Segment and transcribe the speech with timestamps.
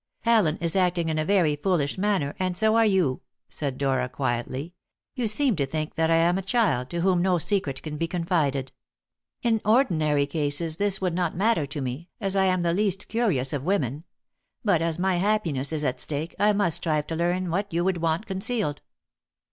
[0.25, 4.73] "Allen is acting in a very foolish manner, and so are you," said Dora quietly;
[5.13, 8.07] "you seem to think that I am a child, to whom no secret can be
[8.07, 8.71] confided.
[9.43, 13.53] In ordinary cases, this would not matter to me, as I am the least curious
[13.53, 14.03] of women.
[14.65, 17.97] But as my happiness is at stake, I must strive to learn what you would
[17.97, 18.81] want concealed."